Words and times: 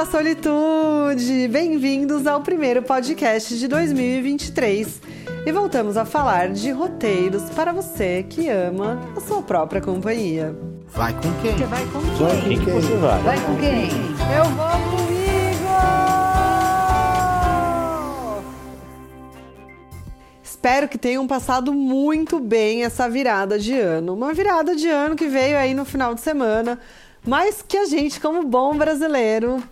da 0.00 0.06
solitude! 0.06 1.46
Bem-vindos 1.48 2.26
ao 2.26 2.40
primeiro 2.40 2.82
podcast 2.82 3.58
de 3.58 3.68
2023. 3.68 4.98
E 5.44 5.52
voltamos 5.52 5.98
a 5.98 6.06
falar 6.06 6.48
de 6.48 6.70
roteiros 6.70 7.50
para 7.50 7.70
você 7.70 8.22
que 8.26 8.48
ama 8.48 8.98
a 9.14 9.20
sua 9.20 9.42
própria 9.42 9.78
companhia. 9.78 10.56
Vai 10.86 11.12
com 11.12 11.30
quem? 11.42 11.52
Você 11.52 11.66
vai 11.66 11.84
com 11.84 12.00
Vai 12.00 12.40
quem? 12.40 12.58
com 12.58 12.64
quem 12.64 12.74
você 12.74 12.96
vai? 12.96 13.22
Vai 13.22 13.40
com 13.44 13.56
quem? 13.56 13.88
Eu 14.38 14.44
vou 14.44 14.70
comigo! 14.96 15.70
Espero 20.42 20.88
que 20.88 20.96
tenham 20.96 21.26
passado 21.26 21.74
muito 21.74 22.40
bem 22.40 22.84
essa 22.84 23.06
virada 23.06 23.58
de 23.58 23.78
ano. 23.78 24.14
Uma 24.14 24.32
virada 24.32 24.74
de 24.74 24.88
ano 24.88 25.14
que 25.14 25.28
veio 25.28 25.58
aí 25.58 25.74
no 25.74 25.84
final 25.84 26.14
de 26.14 26.22
semana, 26.22 26.78
mas 27.22 27.60
que 27.60 27.76
a 27.76 27.84
gente, 27.84 28.18
como 28.18 28.42
bom 28.44 28.74
brasileiro, 28.74 29.62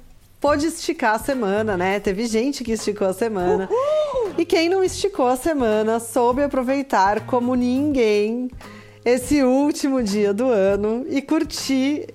pôde 0.40 0.66
esticar 0.66 1.14
a 1.14 1.18
semana, 1.18 1.76
né? 1.76 2.00
Teve 2.00 2.26
gente 2.26 2.62
que 2.62 2.72
esticou 2.72 3.08
a 3.08 3.12
semana. 3.12 3.68
E 4.36 4.44
quem 4.44 4.68
não 4.68 4.84
esticou 4.84 5.26
a 5.26 5.36
semana 5.36 5.98
soube 5.98 6.42
aproveitar 6.42 7.26
como 7.26 7.54
ninguém 7.54 8.50
esse 9.04 9.42
último 9.42 10.02
dia 10.02 10.32
do 10.32 10.46
ano 10.46 11.04
e 11.08 11.20
curtir 11.20 12.08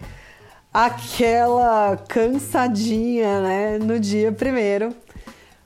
aquela 0.74 1.98
cansadinha, 2.08 3.42
né, 3.42 3.78
no 3.78 4.00
dia 4.00 4.32
primeiro, 4.32 4.96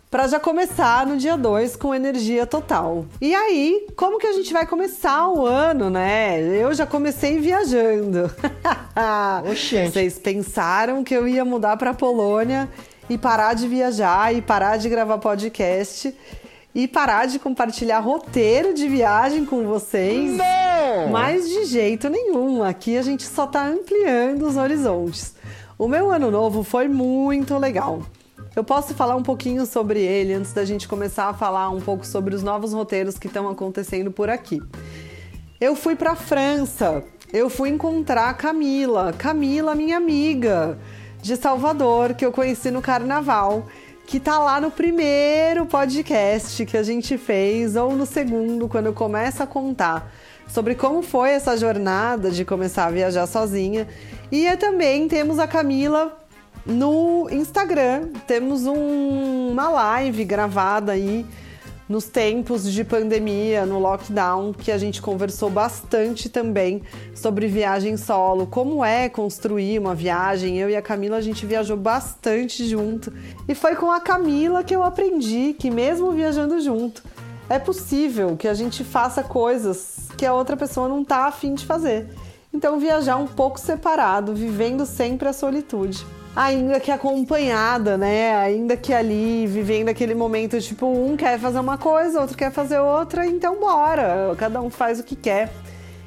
para 0.10 0.28
já 0.28 0.40
começar 0.40 1.06
no 1.06 1.18
dia 1.18 1.36
2 1.36 1.76
com 1.76 1.94
energia 1.94 2.46
total. 2.46 3.06
E 3.20 3.36
aí, 3.36 3.88
como 3.96 4.18
que 4.18 4.28
a 4.28 4.34
gente 4.34 4.54
vai 4.54 4.66
começar 4.66 5.28
o 5.30 5.46
ano, 5.46 5.90
né? 5.90 6.40
Eu 6.41 6.74
já 6.74 6.86
comecei 6.86 7.40
viajando. 7.40 8.32
Oxente. 9.52 9.91
Vocês 9.91 10.18
pensaram 10.18 11.04
que 11.04 11.14
eu 11.14 11.27
ia 11.27 11.44
mudar 11.44 11.76
para 11.76 11.94
Polônia 11.94 12.70
e 13.10 13.18
parar 13.18 13.54
de 13.54 13.68
viajar 13.68 14.34
e 14.34 14.41
parar 14.41 14.77
de 14.77 14.88
gravar 14.88 15.18
podcast 15.18 16.16
e 16.74 16.88
parar 16.88 17.26
de 17.26 17.38
compartilhar 17.38 17.99
roteiro 17.99 18.74
de 18.74 18.88
viagem 18.88 19.46
com 19.46 19.66
vocês? 19.66 20.32
Não! 20.32 21.10
Mas 21.12 21.49
de 21.49 21.66
jeito 21.66 22.10
nenhum. 22.10 22.64
Aqui 22.64 22.98
a 22.98 23.02
gente 23.02 23.24
só 23.24 23.46
tá 23.46 23.66
ampliando 23.66 24.48
os 24.48 24.55
horizontes. 24.55 25.36
O 25.77 25.88
meu 25.88 26.10
ano 26.10 26.32
novo 26.32 26.64
foi 26.64 26.88
muito 26.88 27.58
legal. 27.58 28.02
Eu 28.58 28.63
posso 28.63 28.96
falar 28.96 29.16
um 29.16 29.22
pouquinho 29.22 29.68
sobre 29.68 30.02
ele 30.02 30.34
antes 30.34 30.52
da 30.52 30.66
gente 30.66 30.88
começar 30.88 31.30
a 31.30 31.34
falar 31.34 31.70
um 31.70 31.80
pouco 31.80 32.04
sobre 32.04 32.34
os 32.34 32.41
novos 32.41 32.74
roteiros 32.74 33.20
que 33.20 33.27
estão 33.27 33.48
acontecendo 33.48 34.10
por 34.10 34.32
aqui. 34.32 34.60
Eu 35.62 35.76
fui 35.76 35.96
para 35.96 36.16
França. 36.16 37.04
Eu 37.32 37.52
fui 37.52 37.70
encontrar 37.70 38.30
a 38.30 38.34
Camila, 38.34 39.14
Camila, 39.14 39.76
minha 39.76 39.96
amiga 39.96 40.76
de 41.22 41.36
Salvador, 41.36 42.16
que 42.16 42.26
eu 42.26 42.32
conheci 42.32 42.72
no 42.72 42.82
carnaval, 42.82 43.68
que 44.08 44.20
tá 44.20 44.40
lá 44.40 44.60
no 44.60 44.71
primeiro 44.71 45.68
podcast 45.68 46.66
que 46.66 46.77
a 46.77 46.82
gente 46.82 47.16
fez 47.16 47.76
ou 47.76 47.96
no 47.96 48.08
segundo, 48.08 48.68
quando 48.68 48.88
eu 48.88 48.94
começo 48.94 49.44
a 49.44 49.46
contar 49.46 50.12
sobre 50.48 50.74
como 50.74 51.04
foi 51.04 51.30
essa 51.30 51.55
jornada 51.55 52.32
de 52.32 52.44
começar 52.44 52.86
a 52.86 52.90
viajar 52.90 53.27
sozinha. 53.27 53.88
E 54.32 54.48
também 54.58 55.08
temos 55.08 55.38
a 55.38 55.46
Camila 55.46 56.18
no 56.68 57.27
Instagram. 57.32 58.10
Temos 58.27 58.65
um- 58.65 59.51
uma 59.51 59.70
live 59.70 60.23
gravada 60.26 60.91
aí 60.91 61.26
nos 61.87 62.04
tempos 62.05 62.70
de 62.70 62.84
pandemia, 62.84 63.65
no 63.65 63.79
lockdown, 63.79 64.51
que 64.51 64.72
a 64.72 64.78
gente 64.78 65.01
conversou 65.01 65.50
bastante 65.50 66.28
também 66.28 66.81
sobre 67.16 67.47
viagem 67.47 67.96
solo, 67.96 68.46
como 68.46 68.84
é 68.84 69.07
construir 69.07 69.79
uma 69.79 69.96
viagem. 69.96 70.58
Eu 70.58 70.69
e 70.69 70.75
a 70.75 70.81
Camila 70.81 71.16
a 71.16 71.22
gente 71.22 71.46
viajou 71.46 71.78
bastante 71.78 72.66
junto 72.68 73.13
e 73.47 73.56
foi 73.56 73.75
com 73.75 73.90
a 73.90 74.02
Camila 74.02 74.63
que 74.63 74.75
eu 74.75 74.84
aprendi 74.84 75.56
que 75.58 75.72
mesmo 75.72 76.12
viajando 76.12 76.59
junto, 76.59 77.02
é 77.50 77.58
possível 77.58 78.36
que 78.36 78.50
a 78.50 78.53
gente 78.53 78.84
faça 78.84 79.24
coisas 79.24 80.09
que 80.18 80.25
a 80.25 80.34
outra 80.34 80.58
pessoa 80.58 80.90
não 80.90 81.06
tá 81.06 81.28
afim 81.28 81.53
de 81.53 81.66
fazer. 81.66 82.09
Então 82.53 82.80
viajar 82.80 83.16
um 83.16 83.28
pouco 83.28 83.58
separado, 83.58 84.36
vivendo 84.36 84.86
sempre 84.86 85.30
a 85.30 85.34
solitude 85.34 86.06
ainda 86.38 86.80
que 86.80 86.92
acompanhada, 86.92 87.98
né? 87.98 88.36
Ainda 88.38 88.78
que 88.78 88.94
ali, 88.94 89.48
vivendo 89.48 89.90
aquele 89.90 90.14
momento, 90.14 90.62
tipo, 90.62 90.86
um 90.86 91.18
quer 91.18 91.40
fazer 91.40 91.59
uma 91.59 91.80
coisa, 91.80 92.22
outro 92.22 92.38
quer 92.38 92.52
fazer 92.52 92.78
outra, 92.78 93.25
então 93.25 93.59
bora. 93.59 94.36
Cada 94.38 94.62
um 94.62 94.70
faz 94.70 95.00
o 95.00 95.03
que 95.03 95.16
quer 95.16 95.52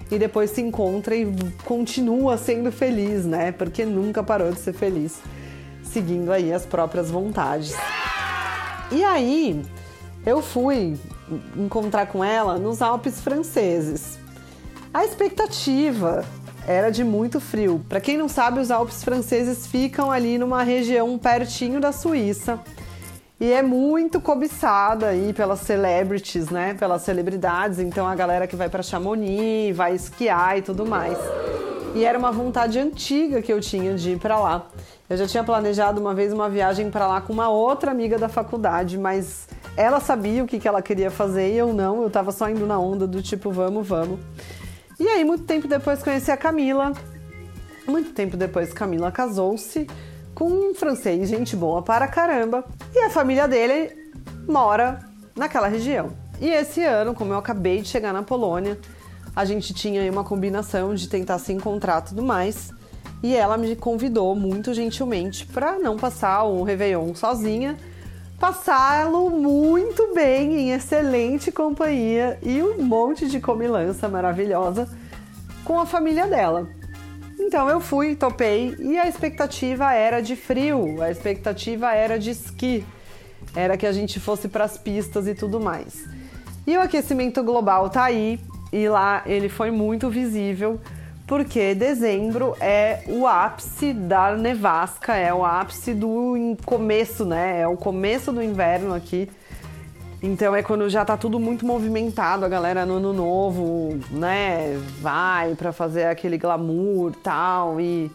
e 0.08 0.20
depois 0.20 0.50
se 0.50 0.62
encontra 0.62 1.16
e 1.16 1.26
continua 1.64 2.38
sendo 2.38 2.70
feliz, 2.70 3.26
né? 3.26 3.50
Porque 3.50 3.84
nunca 3.84 4.22
parou 4.22 4.52
de 4.52 4.60
ser 4.60 4.72
feliz, 4.72 5.20
seguindo 5.82 6.30
aí 6.30 6.52
as 6.52 6.64
próprias 6.64 7.10
vontades. 7.10 7.74
E 8.92 9.02
aí, 9.02 9.60
eu 10.24 10.40
fui 10.40 10.96
encontrar 11.56 12.06
com 12.06 12.22
ela 12.22 12.56
nos 12.56 12.80
Alpes 12.80 13.20
franceses. 13.20 14.16
A 14.94 15.04
expectativa 15.04 16.24
era 16.66 16.90
de 16.90 17.02
muito 17.02 17.40
frio. 17.40 17.84
Para 17.88 18.00
quem 18.00 18.16
não 18.16 18.28
sabe, 18.28 18.60
os 18.60 18.70
Alpes 18.70 19.02
franceses 19.02 19.66
ficam 19.66 20.10
ali 20.10 20.38
numa 20.38 20.62
região 20.62 21.18
pertinho 21.18 21.80
da 21.80 21.92
Suíça. 21.92 22.60
E 23.40 23.52
é 23.52 23.62
muito 23.62 24.20
cobiçada 24.20 25.06
aí 25.06 25.32
pelas 25.32 25.60
celebrities, 25.60 26.50
né? 26.50 26.74
Pelas 26.74 27.02
celebridades. 27.02 27.78
Então 27.78 28.06
a 28.06 28.14
galera 28.14 28.46
que 28.46 28.54
vai 28.54 28.68
para 28.68 28.82
Chamonix, 28.82 29.74
vai 29.74 29.94
esquiar 29.94 30.58
e 30.58 30.62
tudo 30.62 30.84
mais. 30.84 31.16
E 31.94 32.04
era 32.04 32.18
uma 32.18 32.30
vontade 32.30 32.78
antiga 32.78 33.40
que 33.40 33.52
eu 33.52 33.60
tinha 33.60 33.94
de 33.94 34.10
ir 34.10 34.18
para 34.18 34.38
lá. 34.38 34.66
Eu 35.08 35.16
já 35.16 35.26
tinha 35.26 35.42
planejado 35.42 36.00
uma 36.00 36.14
vez 36.14 36.32
uma 36.32 36.48
viagem 36.48 36.90
para 36.90 37.06
lá 37.06 37.20
com 37.20 37.32
uma 37.32 37.48
outra 37.48 37.90
amiga 37.90 38.16
da 38.16 38.28
faculdade, 38.28 38.96
mas 38.96 39.48
ela 39.76 39.98
sabia 39.98 40.44
o 40.44 40.46
que 40.46 40.60
que 40.60 40.68
ela 40.68 40.80
queria 40.80 41.10
fazer 41.10 41.52
e 41.52 41.56
eu 41.56 41.72
não. 41.72 42.02
Eu 42.02 42.10
tava 42.10 42.30
só 42.30 42.48
indo 42.48 42.66
na 42.66 42.78
onda 42.78 43.06
do 43.06 43.20
tipo, 43.20 43.50
vamos, 43.50 43.88
vamos. 43.88 44.20
E 45.00 45.08
aí, 45.08 45.24
muito 45.24 45.44
tempo 45.44 45.66
depois, 45.66 46.02
conheci 46.02 46.30
a 46.30 46.36
Camila. 46.36 46.92
Muito 47.88 48.12
tempo 48.12 48.36
depois, 48.36 48.70
Camila 48.70 49.10
casou-se 49.10 49.86
com 50.34 50.44
um 50.50 50.74
francês, 50.74 51.26
gente 51.26 51.56
boa 51.56 51.80
para 51.80 52.06
caramba. 52.06 52.62
E 52.94 52.98
a 52.98 53.08
família 53.08 53.48
dele 53.48 54.12
mora 54.46 55.00
naquela 55.34 55.68
região. 55.68 56.10
E 56.38 56.50
esse 56.50 56.84
ano, 56.84 57.14
como 57.14 57.32
eu 57.32 57.38
acabei 57.38 57.80
de 57.80 57.88
chegar 57.88 58.12
na 58.12 58.22
Polônia, 58.22 58.78
a 59.34 59.42
gente 59.46 59.72
tinha 59.72 60.02
aí 60.02 60.10
uma 60.10 60.22
combinação 60.22 60.94
de 60.94 61.08
tentar 61.08 61.38
se 61.38 61.50
encontrar 61.50 62.02
tudo 62.02 62.22
mais. 62.22 62.70
E 63.22 63.34
ela 63.34 63.56
me 63.56 63.74
convidou 63.76 64.36
muito 64.36 64.74
gentilmente 64.74 65.46
para 65.46 65.78
não 65.78 65.96
passar 65.96 66.42
o 66.42 66.62
Réveillon 66.62 67.14
sozinha, 67.14 67.74
passá-lo 68.40 69.28
muito 69.28 70.14
bem, 70.14 70.54
em 70.54 70.72
excelente 70.72 71.52
companhia 71.52 72.38
e 72.42 72.62
um 72.62 72.82
monte 72.82 73.28
de 73.28 73.38
comilança 73.38 74.08
maravilhosa 74.08 74.88
com 75.62 75.78
a 75.78 75.84
família 75.84 76.26
dela. 76.26 76.66
Então 77.38 77.68
eu 77.68 77.80
fui, 77.80 78.16
topei 78.16 78.74
e 78.78 78.98
a 78.98 79.06
expectativa 79.06 79.92
era 79.92 80.22
de 80.22 80.36
frio, 80.36 81.02
a 81.02 81.10
expectativa 81.10 81.92
era 81.92 82.18
de 82.18 82.30
esqui, 82.30 82.82
era 83.54 83.76
que 83.76 83.86
a 83.86 83.92
gente 83.92 84.18
fosse 84.18 84.48
para 84.48 84.64
as 84.64 84.78
pistas 84.78 85.28
e 85.28 85.34
tudo 85.34 85.60
mais. 85.60 86.06
E 86.66 86.74
o 86.78 86.80
aquecimento 86.80 87.42
global 87.42 87.90
tá 87.90 88.04
aí 88.04 88.40
e 88.72 88.88
lá 88.88 89.22
ele 89.26 89.50
foi 89.50 89.70
muito 89.70 90.08
visível 90.08 90.80
porque 91.30 91.76
dezembro 91.76 92.56
é 92.60 93.04
o 93.06 93.24
ápice 93.24 93.92
da 93.92 94.34
nevasca, 94.34 95.14
é 95.14 95.32
o 95.32 95.44
ápice 95.44 95.94
do 95.94 96.56
começo, 96.64 97.24
né? 97.24 97.60
É 97.60 97.68
o 97.68 97.76
começo 97.76 98.32
do 98.32 98.42
inverno 98.42 98.92
aqui. 98.92 99.30
Então 100.20 100.56
é 100.56 100.60
quando 100.64 100.90
já 100.90 101.04
tá 101.04 101.16
tudo 101.16 101.38
muito 101.38 101.64
movimentado, 101.64 102.44
a 102.44 102.48
galera 102.48 102.84
no 102.84 102.94
ano 102.94 103.12
novo, 103.12 103.96
né, 104.10 104.76
vai 105.00 105.54
pra 105.54 105.72
fazer 105.72 106.06
aquele 106.06 106.36
glamour 106.36 107.12
tal 107.22 107.80
e 107.80 108.10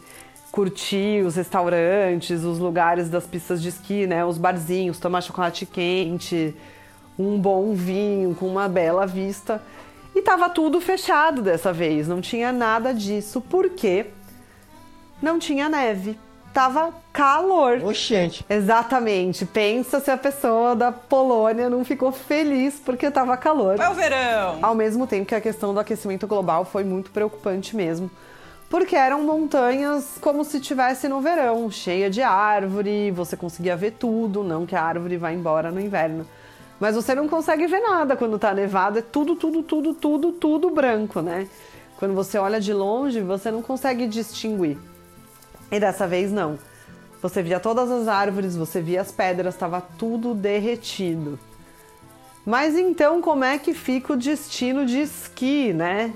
curtir 0.52 1.24
os 1.24 1.36
restaurantes, 1.36 2.44
os 2.44 2.58
lugares 2.58 3.08
das 3.08 3.26
pistas 3.26 3.62
de 3.62 3.70
esqui, 3.70 4.06
né, 4.06 4.26
os 4.26 4.36
barzinhos, 4.36 4.98
tomar 4.98 5.22
chocolate 5.22 5.64
quente, 5.64 6.54
um 7.18 7.38
bom 7.38 7.72
vinho 7.72 8.34
com 8.34 8.46
uma 8.46 8.68
bela 8.68 9.06
vista. 9.06 9.58
E 10.16 10.22
tava 10.22 10.48
tudo 10.48 10.80
fechado 10.80 11.42
dessa 11.42 11.74
vez, 11.74 12.08
não 12.08 12.22
tinha 12.22 12.50
nada 12.50 12.94
disso, 12.94 13.38
porque 13.38 14.06
não 15.20 15.38
tinha 15.38 15.68
neve. 15.68 16.18
Tava 16.54 16.90
calor. 17.12 17.84
Oxente. 17.84 18.42
Exatamente. 18.48 19.44
Pensa 19.44 20.00
se 20.00 20.10
a 20.10 20.16
pessoa 20.16 20.74
da 20.74 20.90
Polônia 20.90 21.68
não 21.68 21.84
ficou 21.84 22.10
feliz 22.10 22.80
porque 22.82 23.10
tava 23.10 23.36
calor. 23.36 23.78
É 23.78 23.90
o 23.90 23.92
verão! 23.92 24.58
Ao 24.62 24.74
mesmo 24.74 25.06
tempo 25.06 25.26
que 25.26 25.34
a 25.34 25.40
questão 25.40 25.74
do 25.74 25.80
aquecimento 25.80 26.26
global 26.26 26.64
foi 26.64 26.82
muito 26.82 27.10
preocupante 27.10 27.76
mesmo. 27.76 28.10
Porque 28.70 28.96
eram 28.96 29.22
montanhas 29.22 30.16
como 30.18 30.44
se 30.44 30.60
tivesse 30.60 31.08
no 31.08 31.20
verão, 31.20 31.70
cheia 31.70 32.08
de 32.08 32.22
árvore, 32.22 33.10
você 33.10 33.36
conseguia 33.36 33.76
ver 33.76 33.92
tudo, 33.92 34.42
não 34.42 34.64
que 34.64 34.74
a 34.74 34.82
árvore 34.82 35.18
vá 35.18 35.30
embora 35.30 35.70
no 35.70 35.78
inverno. 35.78 36.26
Mas 36.78 36.94
você 36.94 37.14
não 37.14 37.28
consegue 37.28 37.66
ver 37.66 37.80
nada 37.80 38.16
quando 38.16 38.38
tá 38.38 38.52
nevado, 38.52 38.98
é 38.98 39.02
tudo, 39.02 39.34
tudo, 39.34 39.62
tudo, 39.62 39.94
tudo, 39.94 40.32
tudo 40.32 40.70
branco, 40.70 41.20
né? 41.20 41.48
Quando 41.98 42.14
você 42.14 42.36
olha 42.38 42.60
de 42.60 42.72
longe, 42.72 43.20
você 43.22 43.50
não 43.50 43.62
consegue 43.62 44.06
distinguir. 44.06 44.76
E 45.70 45.80
dessa 45.80 46.06
vez 46.06 46.30
não. 46.30 46.58
Você 47.22 47.42
via 47.42 47.58
todas 47.58 47.90
as 47.90 48.08
árvores, 48.08 48.54
você 48.54 48.80
via 48.80 49.00
as 49.00 49.10
pedras, 49.10 49.54
estava 49.54 49.80
tudo 49.80 50.34
derretido. 50.34 51.38
Mas 52.44 52.76
então, 52.76 53.20
como 53.22 53.42
é 53.42 53.58
que 53.58 53.72
fica 53.72 54.12
o 54.12 54.16
destino 54.16 54.84
de 54.84 55.00
esqui, 55.00 55.72
né? 55.72 56.12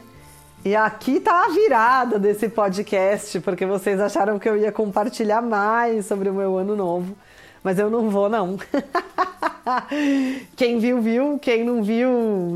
E 0.63 0.77
aqui 0.77 1.19
tá 1.19 1.47
a 1.47 1.49
virada 1.49 2.19
desse 2.19 2.49
podcast, 2.49 3.41
porque 3.41 3.65
vocês 3.65 3.99
acharam 3.99 4.39
que 4.39 4.49
eu 4.49 4.59
ia 4.59 4.71
compartilhar 4.71 5.41
mais 5.41 6.05
sobre 6.05 6.29
o 6.29 6.35
meu 6.35 6.59
ano 6.59 6.77
novo, 6.77 7.17
mas 7.65 7.79
eu 7.79 7.89
não 7.89 8.11
vou 8.11 8.29
não. 8.29 8.59
quem 10.57 10.79
viu 10.79 11.01
viu, 11.01 11.39
quem 11.39 11.65
não 11.65 11.83
viu 11.83 12.11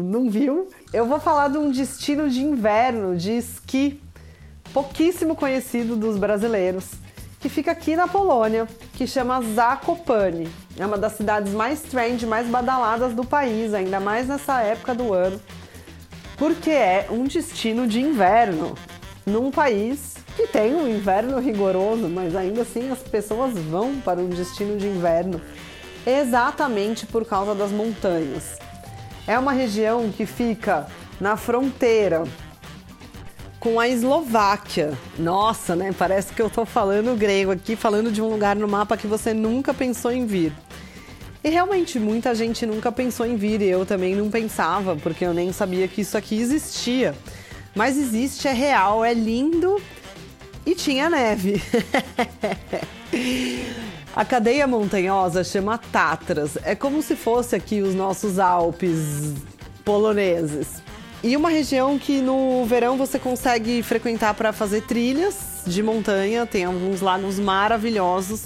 não 0.05 0.31
viu. 0.31 0.69
Eu 0.93 1.07
vou 1.07 1.21
falar 1.21 1.49
de 1.49 1.59
um 1.59 1.71
destino 1.71 2.29
de 2.29 2.43
inverno 2.43 3.17
de 3.17 3.33
esqui 3.33 4.01
pouquíssimo 4.73 5.37
conhecido 5.37 5.97
dos 5.97 6.17
brasileiros, 6.17 6.93
que 7.41 7.49
fica 7.49 7.71
aqui 7.71 7.95
na 7.95 8.09
Polônia, 8.09 8.67
que 8.95 9.07
chama 9.07 9.41
Zakopane. 9.41 10.49
É 10.77 10.85
uma 10.85 10.99
das 10.99 11.13
cidades 11.13 11.53
mais 11.53 11.81
trend, 11.83 12.27
mais 12.27 12.49
badaladas 12.49 13.15
do 13.15 13.25
país, 13.25 13.73
ainda 13.73 14.01
mais 14.01 14.27
nessa 14.27 14.61
época 14.63 14.95
do 14.95 15.13
ano, 15.13 15.41
porque 16.37 16.71
é 16.71 17.07
um 17.11 17.25
destino 17.25 17.87
de 17.87 18.01
inverno 18.01 18.75
num 19.25 19.51
país 19.51 20.15
que 20.35 20.49
tem 20.49 20.75
um 20.75 20.89
inverno 20.89 21.39
rigoroso, 21.39 22.09
mas 22.09 22.35
ainda 22.35 22.63
assim 22.63 22.91
as 22.91 22.99
pessoas 22.99 23.57
vão 23.57 24.01
para 24.01 24.21
um 24.21 24.29
destino 24.29 24.77
de 24.77 24.89
inverno 24.89 25.41
exatamente 26.07 27.07
por 27.07 27.25
causa 27.25 27.55
das 27.55 27.71
montanhas. 27.71 28.59
É 29.27 29.39
uma 29.39 29.53
região 29.53 30.11
que 30.11 30.27
fica 30.27 30.87
na 31.21 31.37
fronteira 31.37 32.25
com 33.59 33.81
a 33.81 33.89
Eslováquia. 33.89 34.93
Nossa, 35.19 35.75
né? 35.75 35.95
Parece 35.99 36.35
que 36.35 36.43
eu 36.43 36.51
tô 36.51 36.67
falando 36.67 37.17
grego 37.17 37.51
aqui, 37.51 37.75
falando 37.75 38.13
de 38.13 38.21
um 38.21 38.29
lugar 38.29 38.55
no 38.55 38.69
mapa 38.69 38.97
que 38.97 39.07
você 39.07 39.33
nunca 39.33 39.73
pensou 39.73 40.13
em 40.13 40.27
vir. 40.27 40.53
E 41.43 41.49
realmente 41.49 41.99
muita 41.99 42.35
gente 42.35 42.67
nunca 42.67 42.93
pensou 42.93 43.27
em 43.27 43.37
vir 43.37 43.63
e 43.63 43.69
eu 43.69 43.87
também 43.87 44.15
não 44.15 44.31
pensava, 44.31 44.97
porque 44.97 45.25
eu 45.25 45.33
nem 45.33 45.53
sabia 45.53 45.89
que 45.89 46.03
isso 46.03 46.17
aqui 46.17 46.39
existia. 46.39 47.15
Mas 47.75 47.97
existe, 47.97 48.47
é 48.47 48.53
real, 48.53 49.05
é 49.05 49.15
lindo 49.15 49.81
e 50.67 50.75
tinha 50.75 51.09
neve. 51.09 51.63
A 54.17 54.25
cadeia 54.25 54.65
montanhosa 54.65 55.43
chama 55.43 55.77
Tatras. 55.77 56.57
É 56.63 56.77
como 56.77 57.03
se 57.03 57.17
fosse 57.17 57.57
aqui 57.57 57.81
os 57.81 57.97
nossos 57.97 58.39
Alpes 58.39 59.35
poloneses. 59.85 60.81
E 61.21 61.37
uma 61.37 61.51
região 61.51 61.99
que 61.99 62.21
no 62.21 62.65
verão 62.65 62.97
você 62.97 63.19
consegue 63.19 63.83
frequentar 63.83 64.35
para 64.35 64.53
fazer 64.53 64.83
trilhas 64.83 65.63
de 65.67 65.83
montanha, 65.83 66.47
tem 66.47 66.65
alguns 66.65 67.01
lagos 67.01 67.41
maravilhosos. 67.41 68.45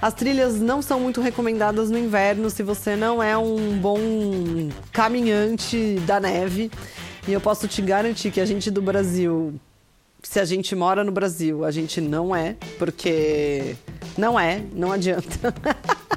As 0.00 0.14
trilhas 0.14 0.58
não 0.58 0.80
são 0.80 0.98
muito 0.98 1.20
recomendadas 1.20 1.90
no 1.90 1.98
inverno 1.98 2.48
se 2.48 2.62
você 2.62 2.96
não 2.96 3.22
é 3.22 3.36
um 3.36 3.76
bom 3.76 3.98
caminhante 4.92 5.96
da 6.06 6.18
neve. 6.18 6.70
E 7.28 7.32
eu 7.34 7.40
posso 7.40 7.68
te 7.68 7.82
garantir 7.82 8.30
que 8.30 8.40
a 8.40 8.46
gente 8.46 8.70
do 8.70 8.80
Brasil, 8.80 9.60
se 10.22 10.38
a 10.38 10.44
gente 10.44 10.74
mora 10.74 11.02
no 11.02 11.10
Brasil, 11.10 11.64
a 11.64 11.70
gente 11.70 12.00
não 12.00 12.34
é, 12.34 12.56
porque 12.78 13.74
não 14.16 14.38
é, 14.38 14.62
não 14.72 14.92
adianta. 14.92 15.54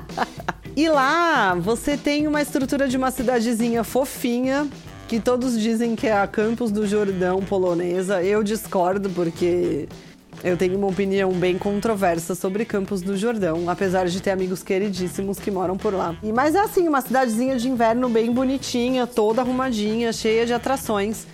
e 0.76 0.88
lá 0.88 1.56
você 1.56 1.98
tem 1.98 2.28
uma 2.28 2.42
estrutura 2.42 2.88
de 2.88 2.98
uma 2.98 3.12
cidadezinha 3.12 3.84
fofinha, 3.84 4.68
que 5.08 5.20
todos 5.20 5.60
dizem 5.60 5.96
que 5.96 6.08
é 6.08 6.14
a 6.14 6.28
Campos 6.28 6.72
do 6.72 6.86
Jordão 6.88 7.42
polonesa. 7.42 8.24
Eu 8.24 8.44
discordo 8.44 9.10
porque 9.10 9.88
eu 10.44 10.56
tenho 10.56 10.78
uma 10.78 10.88
opinião 10.88 11.32
bem 11.32 11.58
controversa 11.58 12.36
sobre 12.36 12.66
Campos 12.66 13.02
do 13.02 13.18
Jordão, 13.18 13.70
apesar 13.70 14.08
de 14.08 14.22
ter 14.22 14.32
amigos 14.32 14.62
queridíssimos 14.62 15.40
que 15.40 15.50
moram 15.50 15.78
por 15.78 15.94
lá. 15.94 16.16
E 16.22 16.32
mas 16.32 16.56
é 16.56 16.60
assim, 16.60 16.88
uma 16.88 17.02
cidadezinha 17.02 17.58
de 17.58 17.70
inverno 17.70 18.10
bem 18.10 18.32
bonitinha, 18.32 19.08
toda 19.08 19.42
arrumadinha, 19.42 20.14
cheia 20.14 20.46
de 20.46 20.54
atrações, 20.54 21.26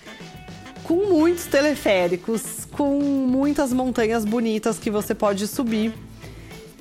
com 0.92 1.08
muitos 1.08 1.46
teleféricos, 1.46 2.68
com 2.74 3.00
muitas 3.00 3.72
montanhas 3.72 4.26
bonitas 4.26 4.78
que 4.78 4.92
você 4.92 5.16
pode 5.16 5.48
subir. 5.48 5.94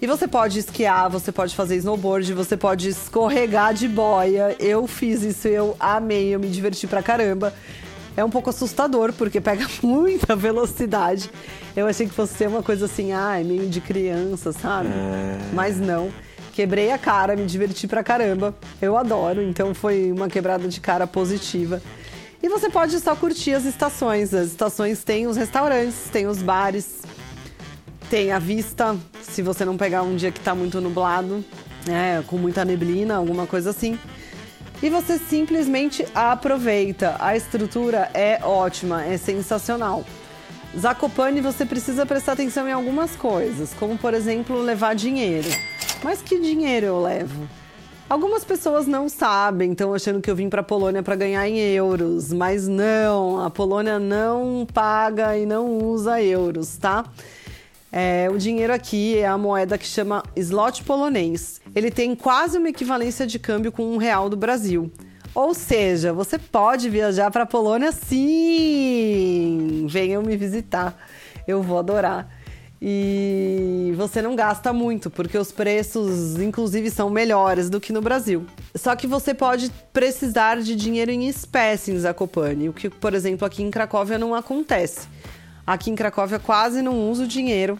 E 0.03 0.07
você 0.07 0.27
pode 0.27 0.59
esquiar, 0.59 1.09
você 1.09 1.31
pode 1.31 1.55
fazer 1.55 1.77
snowboard, 1.77 2.35
você 2.35 2.57
pode 2.57 2.89
escorregar 2.89 3.73
de 3.73 3.87
boia. 3.87 4.57
Eu 4.59 4.85
fiz 4.89 5.23
isso, 5.23 5.47
eu 5.47 5.77
amei, 5.79 6.35
eu 6.35 6.41
me 6.41 6.49
diverti 6.49 6.89
pra 6.89 7.05
caramba. 7.05 7.55
É 8.17 8.25
um 8.25 8.31
pouco 8.31 8.51
assustador, 8.51 9.13
porque 9.13 9.39
pega 9.41 9.65
muita 9.81 10.35
velocidade. 10.35 11.31
Eu 11.77 11.87
achei 11.87 12.09
que 12.09 12.13
fosse 12.13 12.35
ser 12.35 12.49
uma 12.49 12.65
coisa 12.65 12.87
assim, 12.87 13.13
ah, 13.13 13.39
é 13.39 13.45
meio 13.45 13.69
de 13.69 13.81
criança, 13.81 14.53
sabe? 14.53 14.89
É... 14.89 15.39
Mas 15.53 15.79
não. 15.79 16.11
Quebrei 16.53 16.91
a 16.91 16.99
cara, 16.99 17.37
me 17.37 17.47
diverti 17.47 17.87
pra 17.87 18.03
caramba. 18.03 18.57
Eu 18.83 18.97
adoro, 18.97 19.41
então 19.41 19.73
foi 19.73 20.11
uma 20.11 20.27
quebrada 20.27 20.67
de 20.67 20.81
cara 20.81 21.07
positiva. 21.07 21.81
E 22.43 22.49
você 22.49 22.71
pode 22.71 22.99
só 23.01 23.15
curtir 23.15 23.53
as 23.53 23.65
estações. 23.65 24.33
As 24.33 24.49
estações 24.49 25.05
têm 25.05 25.27
os 25.27 25.37
restaurantes, 25.37 26.09
têm 26.11 26.27
os 26.27 26.43
bares, 26.43 27.03
tem 28.09 28.33
a 28.33 28.39
vista, 28.39 28.97
se 29.23 29.43
você 29.43 29.65
não 29.65 29.77
pegar 29.77 30.03
um 30.03 30.17
dia 30.17 30.33
que 30.33 30.39
está 30.39 30.55
muito 30.55 30.81
nublado, 30.81 31.45
é, 31.89 32.23
com 32.27 32.37
muita 32.37 32.65
neblina, 32.65 33.17
alguma 33.17 33.47
coisa 33.47 33.71
assim. 33.71 33.99
E 34.83 34.89
você 34.89 35.19
simplesmente 35.19 36.07
aproveita. 36.15 37.17
A 37.19 37.37
estrutura 37.37 38.11
é 38.15 38.41
ótima, 38.43 39.05
é 39.05 39.19
sensacional. 39.19 40.05
Zakopane 40.79 41.41
você 41.41 41.67
precisa 41.67 42.07
prestar 42.07 42.33
atenção 42.33 42.67
em 42.67 42.73
algumas 42.73 43.15
coisas, 43.17 43.75
como 43.75 43.99
por 43.99 44.15
exemplo 44.15 44.61
levar 44.63 44.95
dinheiro. 44.95 45.49
Mas 46.03 46.23
que 46.23 46.41
dinheiro 46.41 46.87
eu 46.87 47.03
levo? 47.03 47.49
Algumas 48.11 48.45
pessoas 48.45 48.89
não 48.89 49.09
sabem, 49.09 49.71
estão 49.71 49.95
achando 49.95 50.21
que 50.21 50.29
eu 50.29 50.35
vim 50.35 50.49
para 50.49 50.63
a 50.63 50.65
Polônia 50.65 51.01
para 51.01 51.15
ganhar 51.15 51.49
em 51.49 51.61
euros, 51.61 52.33
mas 52.33 52.67
não, 52.67 53.41
a 53.41 53.49
Polônia 53.49 54.01
não 54.01 54.67
paga 54.75 55.39
e 55.39 55.47
não 55.47 55.79
usa 55.79 56.21
euros, 56.21 56.77
tá? 56.77 57.05
É, 57.93 58.29
o 58.29 58.37
dinheiro 58.37 58.73
aqui 58.73 59.17
é 59.17 59.29
a 59.29 59.39
moeda 59.39 59.79
que 59.79 59.87
chama 59.87 60.25
slot 60.35 60.83
polonês. 60.83 61.61
Ele 61.73 61.89
tem 61.89 62.17
quase 62.17 62.59
uma 62.59 62.71
equivalência 62.71 63.25
de 63.25 63.39
câmbio 63.39 63.71
com 63.71 63.85
um 63.85 63.97
real 63.97 64.29
do 64.29 64.37
Brasil. 64.37 64.91
Ou 65.33 65.55
seja, 65.55 66.13
você 66.13 66.37
pode 66.37 66.91
viajar 66.91 67.31
para 67.31 67.45
a 67.45 67.47
Polônia 67.47 67.93
sim! 67.93 69.87
Venham 69.89 70.21
me 70.21 70.37
visitar, 70.37 70.99
eu 71.47 71.63
vou 71.63 71.79
adorar. 71.79 72.29
E 72.83 73.93
você 73.97 74.23
não 74.23 74.35
gasta 74.35 74.73
muito, 74.73 75.11
porque 75.11 75.37
os 75.37 75.53
preços, 75.53 76.41
inclusive, 76.41 76.91
são 76.91 77.11
melhores 77.11 77.69
do 77.69 77.79
que 77.79 77.93
no 77.93 78.01
Brasil. 78.01 78.47
Só 78.75 78.97
que 78.97 79.07
você 79.07 79.35
pode 79.35 79.71
precisar 79.93 80.63
de 80.63 80.75
dinheiro 80.75 81.11
em 81.11 81.29
espécie 81.29 81.93
em 81.93 81.99
Zakopane, 81.99 82.71
o 82.71 82.73
que, 82.73 82.89
por 82.89 83.13
exemplo, 83.13 83.47
aqui 83.47 83.63
em 83.63 83.71
Cracóvia 83.71 84.19
não 84.19 84.35
acontece. 84.35 85.09
Aqui 85.67 85.91
em 85.91 85.95
Cracóvia 85.95 86.39
quase 86.39 86.81
não 86.81 87.11
uso 87.11 87.27
dinheiro. 87.27 87.79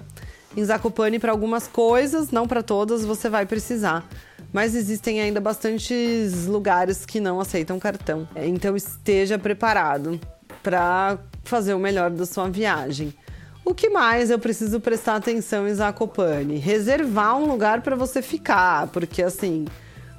Em 0.55 0.65
Zakopane, 0.65 1.19
para 1.19 1.33
algumas 1.33 1.67
coisas, 1.67 2.31
não 2.31 2.47
para 2.47 2.63
todas, 2.63 3.05
você 3.05 3.31
vai 3.31 3.47
precisar. 3.47 4.07
Mas 4.53 4.75
existem 4.75 5.21
ainda 5.21 5.41
bastantes 5.41 6.47
lugares 6.47 7.07
que 7.07 7.21
não 7.21 7.41
aceitam 7.41 7.79
cartão. 7.79 8.29
Então 8.37 8.77
esteja 8.77 9.39
preparado 9.39 10.21
para 10.63 11.19
fazer 11.45 11.73
o 11.73 11.79
melhor 11.79 12.11
da 12.11 12.27
sua 12.27 12.49
viagem. 12.51 13.15
O 13.65 13.75
que 13.75 13.89
mais 13.89 14.31
eu 14.31 14.39
preciso 14.39 14.81
prestar 14.81 15.17
atenção 15.17 15.69
em 15.69 15.75
Zakopane? 15.75 16.57
Reservar 16.57 17.37
um 17.37 17.47
lugar 17.47 17.83
para 17.83 17.95
você 17.95 18.21
ficar, 18.21 18.89
porque 18.89 19.23
assim, 19.23 19.67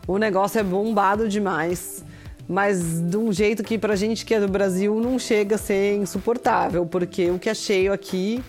o 0.07 0.17
negócio 0.17 0.60
é 0.60 0.63
bombado 0.63 1.27
demais 1.27 2.03
mas 2.51 3.00
de 3.00 3.15
um 3.15 3.31
jeito 3.31 3.63
que 3.63 3.77
pra 3.77 3.95
gente 3.95 4.25
que 4.25 4.33
é 4.33 4.39
do 4.39 4.48
Brasil 4.48 5.00
não 5.00 5.17
chega 5.17 5.55
a 5.55 5.57
ser 5.57 5.95
insuportável, 5.95 6.86
porque 6.86 7.29
o 7.29 7.39
que 7.39 7.50
é 7.50 7.53
cheio 7.53 7.93
aqui 7.93 8.43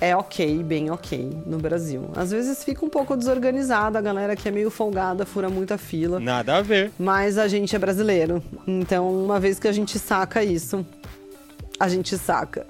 é 0.00 0.16
ok, 0.16 0.62
bem 0.62 0.90
ok 0.90 1.30
no 1.44 1.58
Brasil. 1.58 2.10
Às 2.14 2.30
vezes 2.30 2.64
fica 2.64 2.84
um 2.84 2.88
pouco 2.88 3.14
desorganizado, 3.14 3.98
a 3.98 4.00
galera 4.00 4.34
que 4.34 4.48
é 4.48 4.50
meio 4.50 4.70
folgada 4.70 5.26
fura 5.26 5.50
muita 5.50 5.76
fila. 5.76 6.18
Nada 6.18 6.56
a 6.56 6.62
ver. 6.62 6.90
Mas 6.98 7.36
a 7.36 7.46
gente 7.48 7.76
é 7.76 7.78
brasileiro, 7.78 8.42
então 8.66 9.10
uma 9.10 9.38
vez 9.38 9.58
que 9.58 9.68
a 9.68 9.72
gente 9.72 9.98
saca 9.98 10.42
isso, 10.42 10.84
a 11.78 11.88
gente 11.88 12.16
saca. 12.16 12.66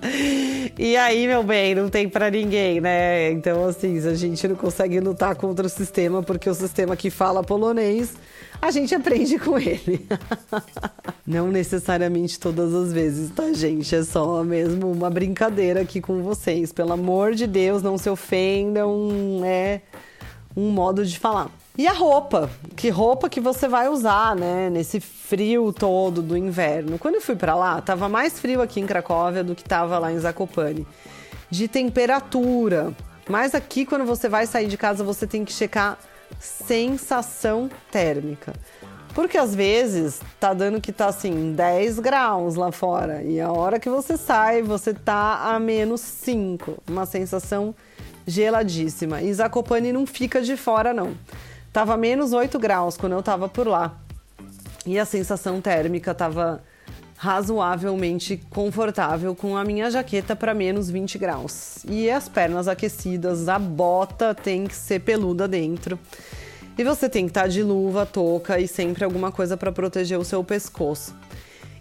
e 0.78 0.96
aí, 0.96 1.26
meu 1.26 1.42
bem, 1.42 1.74
não 1.74 1.88
tem 1.88 2.08
para 2.08 2.30
ninguém, 2.30 2.80
né? 2.80 3.30
Então, 3.32 3.64
assim, 3.64 3.98
a 3.98 4.14
gente 4.14 4.46
não 4.48 4.56
consegue 4.56 4.98
lutar 5.00 5.34
contra 5.36 5.66
o 5.66 5.70
sistema, 5.70 6.22
porque 6.22 6.48
o 6.48 6.54
sistema 6.54 6.96
que 6.96 7.10
fala 7.10 7.42
polonês 7.42 8.14
a 8.62 8.70
gente 8.70 8.94
aprende 8.94 9.38
com 9.38 9.58
ele. 9.58 10.06
Não 11.26 11.50
necessariamente 11.50 12.38
todas 12.38 12.74
as 12.74 12.92
vezes, 12.92 13.30
tá, 13.30 13.52
gente? 13.52 13.94
É 13.94 14.02
só 14.02 14.44
mesmo 14.44 14.90
uma 14.90 15.08
brincadeira 15.08 15.80
aqui 15.80 16.00
com 16.00 16.22
vocês. 16.22 16.70
Pelo 16.70 16.92
amor 16.92 17.34
de 17.34 17.46
Deus, 17.46 17.82
não 17.82 17.96
se 17.96 18.10
ofendam. 18.10 19.40
É 19.44 19.80
um 20.54 20.70
modo 20.70 21.06
de 21.06 21.18
falar. 21.18 21.50
E 21.78 21.86
a 21.86 21.92
roupa? 21.92 22.50
Que 22.76 22.88
roupa 22.90 23.28
que 23.28 23.40
você 23.40 23.68
vai 23.68 23.88
usar, 23.88 24.34
né? 24.36 24.68
Nesse 24.68 25.00
frio 25.00 25.72
todo 25.72 26.20
do 26.20 26.36
inverno. 26.36 26.98
Quando 26.98 27.14
eu 27.14 27.20
fui 27.20 27.36
para 27.36 27.54
lá, 27.54 27.80
tava 27.80 28.08
mais 28.08 28.38
frio 28.38 28.60
aqui 28.60 28.80
em 28.80 28.86
Cracóvia 28.86 29.44
do 29.44 29.54
que 29.54 29.64
tava 29.64 29.98
lá 29.98 30.12
em 30.12 30.18
Zakopane. 30.18 30.86
De 31.48 31.68
temperatura. 31.68 32.92
Mas 33.28 33.54
aqui, 33.54 33.86
quando 33.86 34.04
você 34.04 34.28
vai 34.28 34.46
sair 34.46 34.66
de 34.66 34.76
casa, 34.76 35.04
você 35.04 35.26
tem 35.26 35.44
que 35.44 35.52
checar 35.52 35.98
sensação 36.38 37.70
térmica. 37.90 38.52
Porque 39.14 39.36
às 39.36 39.54
vezes 39.54 40.20
tá 40.38 40.54
dando 40.54 40.80
que 40.80 40.92
tá 40.92 41.06
assim 41.06 41.52
10 41.52 41.98
graus 41.98 42.54
lá 42.54 42.70
fora 42.70 43.22
e 43.22 43.40
a 43.40 43.50
hora 43.50 43.80
que 43.80 43.90
você 43.90 44.16
sai, 44.16 44.62
você 44.62 44.94
tá 44.94 45.52
a 45.52 45.58
menos 45.58 46.00
5, 46.00 46.78
uma 46.88 47.04
sensação 47.06 47.74
geladíssima. 48.24 49.20
E 49.20 49.32
Zakopane 49.34 49.92
não 49.92 50.06
fica 50.06 50.40
de 50.40 50.56
fora 50.56 50.94
não. 50.94 51.14
Tava 51.72 51.96
menos 51.96 52.32
8 52.32 52.58
graus 52.58 52.96
quando 52.96 53.12
eu 53.12 53.22
tava 53.22 53.48
por 53.48 53.66
lá. 53.66 53.96
E 54.84 54.98
a 54.98 55.04
sensação 55.04 55.60
térmica 55.60 56.14
tava 56.14 56.62
razoavelmente 57.16 58.40
confortável 58.48 59.34
com 59.34 59.54
a 59.56 59.62
minha 59.62 59.90
jaqueta 59.90 60.34
para 60.34 60.54
menos 60.54 60.88
20 60.88 61.18
graus. 61.18 61.84
E 61.86 62.10
as 62.10 62.28
pernas 62.28 62.66
aquecidas, 62.66 63.46
a 63.46 63.58
bota 63.58 64.34
tem 64.34 64.66
que 64.66 64.74
ser 64.74 65.00
peluda 65.00 65.46
dentro. 65.46 65.98
E 66.78 66.82
você 66.82 67.10
tem 67.10 67.26
que 67.26 67.30
estar 67.30 67.42
tá 67.42 67.46
de 67.46 67.62
luva, 67.62 68.06
touca 68.06 68.58
e 68.58 68.66
sempre 68.66 69.04
alguma 69.04 69.30
coisa 69.30 69.54
para 69.54 69.70
proteger 69.70 70.18
o 70.18 70.24
seu 70.24 70.42
pescoço. 70.42 71.14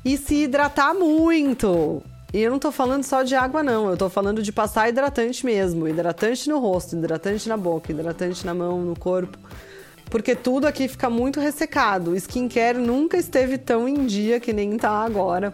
E 0.03 0.17
se 0.17 0.43
hidratar 0.43 0.93
muito. 0.93 2.03
E 2.33 2.41
eu 2.41 2.51
não 2.51 2.59
tô 2.59 2.69
falando 2.69 3.03
só 3.03 3.23
de 3.23 3.33
água, 3.33 3.63
não. 3.63 3.89
Eu 3.89 3.95
tô 3.95 4.09
falando 4.09 4.43
de 4.43 4.51
passar 4.51 4.89
hidratante 4.89 5.45
mesmo. 5.45 5.87
Hidratante 5.87 6.49
no 6.49 6.59
rosto, 6.59 6.97
hidratante 6.97 7.47
na 7.47 7.55
boca, 7.55 7.91
hidratante 7.91 8.45
na 8.45 8.53
mão, 8.53 8.81
no 8.81 8.97
corpo. 8.97 9.37
Porque 10.09 10.35
tudo 10.35 10.65
aqui 10.65 10.87
fica 10.87 11.09
muito 11.09 11.39
ressecado. 11.39 12.15
Skincare 12.15 12.77
nunca 12.77 13.17
esteve 13.17 13.57
tão 13.57 13.87
em 13.87 14.05
dia 14.05 14.39
que 14.39 14.51
nem 14.51 14.75
tá 14.77 14.89
agora. 14.89 15.53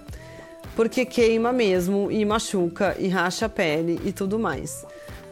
Porque 0.76 1.06
queima 1.06 1.52
mesmo 1.52 2.12
e 2.12 2.24
machuca 2.26 2.96
e 2.98 3.08
racha 3.08 3.48
a 3.48 3.50
pele 3.50 4.00
e 4.06 4.12
tudo 4.12 4.40
mais. 4.40 4.86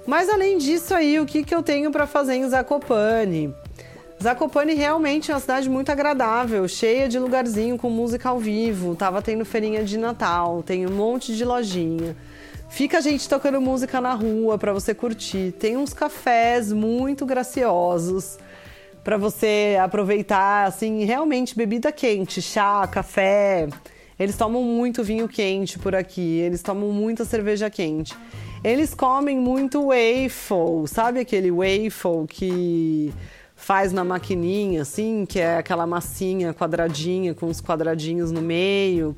Mas 0.05 0.29
além 0.29 0.57
disso 0.57 0.93
aí, 0.93 1.19
o 1.19 1.25
que, 1.25 1.43
que 1.43 1.55
eu 1.55 1.63
tenho 1.63 1.89
para 1.91 2.05
fazer 2.05 2.35
em 2.35 2.47
Zakopane? 2.47 3.53
Zakopane 4.21 4.73
realmente 4.73 5.31
é 5.31 5.33
uma 5.33 5.39
cidade 5.39 5.69
muito 5.69 5.89
agradável, 5.89 6.67
cheia 6.67 7.09
de 7.09 7.19
lugarzinho 7.19 7.77
com 7.77 7.89
música 7.89 8.29
ao 8.29 8.39
vivo. 8.39 8.95
Tava 8.95 9.21
tendo 9.21 9.45
feirinha 9.45 9.83
de 9.83 9.97
Natal, 9.97 10.61
tem 10.63 10.85
um 10.85 10.91
monte 10.91 11.35
de 11.35 11.43
lojinha. 11.43 12.15
Fica 12.69 12.97
a 12.97 13.01
gente 13.01 13.27
tocando 13.27 13.61
música 13.61 14.01
na 14.01 14.13
rua 14.13 14.57
para 14.57 14.73
você 14.73 14.93
curtir. 14.93 15.53
Tem 15.59 15.77
uns 15.77 15.93
cafés 15.93 16.71
muito 16.71 17.25
graciosos 17.25 18.37
para 19.03 19.17
você 19.17 19.77
aproveitar, 19.81 20.65
assim, 20.65 21.03
realmente 21.03 21.55
bebida 21.55 21.91
quente, 21.91 22.41
chá, 22.41 22.87
café. 22.87 23.67
Eles 24.17 24.37
tomam 24.37 24.63
muito 24.63 25.03
vinho 25.03 25.27
quente 25.27 25.77
por 25.77 25.93
aqui, 25.93 26.39
eles 26.39 26.61
tomam 26.61 26.91
muita 26.91 27.25
cerveja 27.25 27.69
quente. 27.69 28.15
Eles 28.63 28.93
comem 28.93 29.37
muito 29.37 29.87
waffle, 29.87 30.87
sabe 30.87 31.19
aquele 31.19 31.51
waffle 31.51 32.25
que 32.29 33.13
faz 33.55 33.91
na 33.91 34.03
maquininha, 34.03 34.83
assim, 34.83 35.25
que 35.25 35.39
é 35.39 35.57
aquela 35.57 35.85
massinha 35.85 36.53
quadradinha 36.53 37.33
com 37.33 37.47
os 37.47 37.59
quadradinhos 37.59 38.31
no 38.31 38.41
meio. 38.41 39.15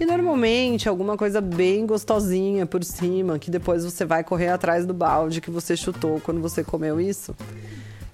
E 0.00 0.06
normalmente 0.06 0.88
alguma 0.88 1.16
coisa 1.16 1.40
bem 1.40 1.86
gostosinha 1.86 2.66
por 2.66 2.82
cima, 2.82 3.38
que 3.38 3.50
depois 3.50 3.84
você 3.84 4.04
vai 4.04 4.24
correr 4.24 4.48
atrás 4.48 4.86
do 4.86 4.94
balde 4.94 5.40
que 5.40 5.50
você 5.50 5.76
chutou 5.76 6.20
quando 6.20 6.40
você 6.40 6.64
comeu 6.64 7.00
isso. 7.00 7.34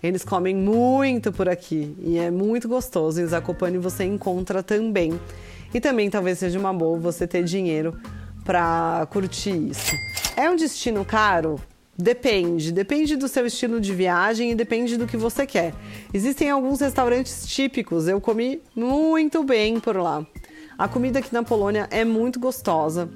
Eles 0.06 0.24
comem 0.24 0.54
muito 0.54 1.32
por 1.32 1.48
aqui 1.48 1.94
e 2.00 2.18
é 2.18 2.30
muito 2.30 2.68
gostoso. 2.68 3.20
Em 3.20 3.26
Zakopane 3.26 3.78
você 3.78 4.04
encontra 4.04 4.62
também. 4.62 5.18
E 5.74 5.80
também 5.80 6.08
talvez 6.08 6.38
seja 6.38 6.58
uma 6.58 6.72
boa 6.72 6.98
você 6.98 7.26
ter 7.26 7.42
dinheiro 7.44 7.98
para 8.44 9.06
curtir 9.10 9.70
isso. 9.70 9.92
É 10.36 10.48
um 10.48 10.56
destino 10.56 11.04
caro? 11.04 11.60
Depende, 11.98 12.72
depende 12.72 13.16
do 13.16 13.26
seu 13.26 13.46
estilo 13.46 13.80
de 13.80 13.94
viagem 13.94 14.50
e 14.50 14.54
depende 14.54 14.98
do 14.98 15.06
que 15.06 15.16
você 15.16 15.46
quer. 15.46 15.72
Existem 16.12 16.50
alguns 16.50 16.80
restaurantes 16.80 17.46
típicos, 17.46 18.06
eu 18.06 18.20
comi 18.20 18.60
muito 18.74 19.42
bem 19.42 19.80
por 19.80 19.96
lá. 19.96 20.24
A 20.78 20.86
comida 20.86 21.20
aqui 21.20 21.32
na 21.32 21.42
Polônia 21.42 21.88
é 21.90 22.04
muito 22.04 22.38
gostosa. 22.38 23.08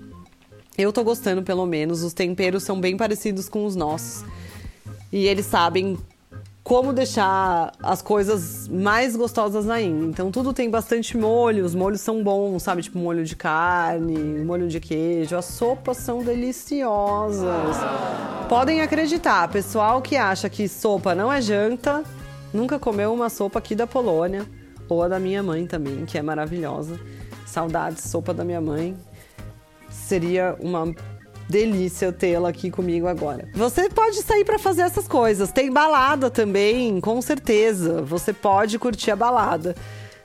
Eu 0.79 0.91
tô 0.95 1.05
gostando, 1.05 1.43
pelo 1.43 1.67
menos. 1.67 2.03
Os 2.03 2.15
temperos 2.15 2.63
são 2.63 2.81
bem 2.81 2.97
parecidos 2.97 3.51
com 3.51 3.67
os 3.67 3.77
nossos. 3.77 4.25
E 5.13 5.27
eles 5.27 5.45
sabem 5.45 5.99
como 6.71 6.93
deixar 6.93 7.73
as 7.83 8.01
coisas 8.01 8.69
mais 8.69 9.17
gostosas 9.17 9.69
ainda. 9.69 10.07
Então 10.07 10.31
tudo 10.31 10.53
tem 10.53 10.71
bastante 10.71 11.19
molho, 11.19 11.65
os 11.65 11.75
molhos 11.75 12.01
são 12.01 12.23
bons, 12.23 12.63
sabe? 12.63 12.81
Tipo 12.81 12.97
molho 12.97 13.25
de 13.25 13.35
carne, 13.35 14.45
molho 14.45 14.69
de 14.69 14.79
queijo. 14.79 15.37
As 15.37 15.47
sopas 15.47 15.97
são 15.97 16.23
deliciosas. 16.23 17.77
Podem 18.49 18.83
acreditar, 18.83 19.49
pessoal 19.49 20.01
que 20.01 20.17
acha 20.17 20.49
que 20.49 20.69
sopa 20.69 21.13
não 21.13 21.33
é 21.33 21.43
janta, 21.43 22.05
nunca 22.55 22.79
comeu 22.79 23.13
uma 23.13 23.29
sopa 23.29 23.59
aqui 23.59 23.75
da 23.75 23.89
Polônia, 23.89 24.47
ou 24.89 25.03
a 25.03 25.09
da 25.09 25.19
minha 25.19 25.43
mãe 25.43 25.67
também, 25.67 26.07
que 26.07 26.19
é 26.19 26.23
maravilhosa. 26.23 27.01
Saudades, 27.47 28.05
sopa 28.05 28.33
da 28.33 28.45
minha 28.45 28.61
mãe. 28.61 28.97
Seria 29.89 30.57
uma 30.61 30.95
delícia 31.51 32.13
tê-la 32.13 32.49
aqui 32.49 32.71
comigo 32.71 33.07
agora. 33.07 33.49
Você 33.55 33.89
pode 33.89 34.23
sair 34.23 34.45
para 34.45 34.59
fazer 34.59 34.83
essas 34.83 35.07
coisas. 35.07 35.53
Tem 35.53 35.71
balada 35.71 36.31
também, 36.31 37.01
com 37.01 37.21
certeza. 37.21 38.03
Você 38.03 38.33
pode 38.33 38.79
curtir 38.79 39.11
a 39.11 39.17
balada. 39.17 39.75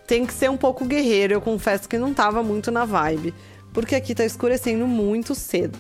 Tem 0.08 0.26
que 0.26 0.34
ser 0.34 0.50
um 0.50 0.58
pouco 0.58 0.86
guerreiro. 0.86 1.34
Eu 1.34 1.42
confesso 1.42 1.90
que 1.90 1.98
não 1.98 2.14
tava 2.14 2.44
muito 2.44 2.72
na 2.72 2.86
vibe, 2.86 3.34
porque 3.74 3.96
aqui 3.96 4.14
tá 4.14 4.24
escurecendo 4.24 4.88
muito 4.88 5.36
cedo. 5.36 5.78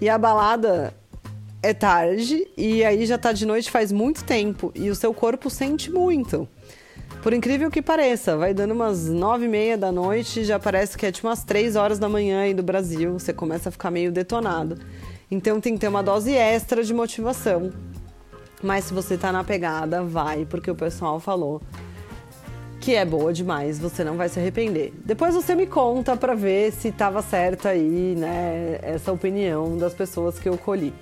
E 0.00 0.08
a 0.08 0.16
balada 0.16 0.94
é 1.64 1.72
tarde 1.72 2.46
e 2.56 2.84
aí 2.84 3.06
já 3.06 3.16
tá 3.16 3.32
de 3.32 3.46
noite 3.46 3.70
faz 3.70 3.90
muito 3.90 4.22
tempo 4.22 4.70
e 4.74 4.90
o 4.90 4.94
seu 4.94 5.14
corpo 5.14 5.48
sente 5.48 5.90
muito. 5.90 6.46
Por 7.22 7.32
incrível 7.32 7.70
que 7.70 7.80
pareça, 7.80 8.36
vai 8.36 8.52
dando 8.52 8.72
umas 8.72 9.06
nove 9.08 9.46
e 9.46 9.48
meia 9.48 9.78
da 9.78 9.90
noite, 9.90 10.44
já 10.44 10.58
parece 10.58 10.96
que 10.96 11.06
é 11.06 11.12
tipo 11.12 11.26
umas 11.26 11.42
três 11.42 11.74
horas 11.74 11.98
da 11.98 12.08
manhã 12.08 12.42
aí 12.42 12.52
do 12.52 12.62
Brasil, 12.62 13.18
você 13.18 13.32
começa 13.32 13.70
a 13.70 13.72
ficar 13.72 13.90
meio 13.90 14.12
detonado. 14.12 14.78
Então 15.30 15.60
tem 15.60 15.74
que 15.74 15.80
ter 15.80 15.88
uma 15.88 16.02
dose 16.02 16.34
extra 16.34 16.84
de 16.84 16.92
motivação. 16.92 17.72
Mas 18.62 18.84
se 18.84 18.94
você 18.94 19.16
tá 19.16 19.32
na 19.32 19.42
pegada, 19.42 20.02
vai, 20.02 20.44
porque 20.44 20.70
o 20.70 20.74
pessoal 20.74 21.18
falou 21.18 21.60
que 22.80 22.94
é 22.94 23.04
boa 23.04 23.32
demais, 23.32 23.78
você 23.78 24.04
não 24.04 24.14
vai 24.14 24.28
se 24.28 24.38
arrepender. 24.38 24.92
Depois 25.02 25.34
você 25.34 25.54
me 25.54 25.66
conta 25.66 26.14
para 26.18 26.34
ver 26.34 26.70
se 26.70 26.88
estava 26.88 27.22
certa 27.22 27.70
aí, 27.70 28.14
né, 28.14 28.78
essa 28.82 29.10
opinião 29.10 29.78
das 29.78 29.94
pessoas 29.94 30.38
que 30.38 30.46
eu 30.46 30.58
colhi 30.58 30.92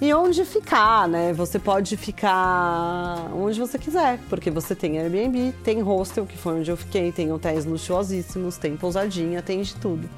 e 0.00 0.14
onde 0.14 0.44
ficar, 0.44 1.06
né? 1.06 1.32
Você 1.34 1.58
pode 1.58 1.96
ficar 1.96 3.30
onde 3.34 3.60
você 3.60 3.78
quiser, 3.78 4.18
porque 4.30 4.50
você 4.50 4.74
tem 4.74 4.98
Airbnb, 4.98 5.52
tem 5.62 5.80
hostel, 5.80 6.24
que 6.24 6.38
foi 6.38 6.60
onde 6.60 6.70
eu 6.70 6.76
fiquei, 6.76 7.12
tem 7.12 7.30
hotéis 7.30 7.66
luxuosíssimos, 7.66 8.56
tem 8.56 8.76
pousadinha, 8.76 9.42
tem 9.42 9.60
de 9.60 9.76
tudo. 9.76 10.08